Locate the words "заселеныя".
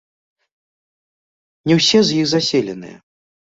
2.35-2.97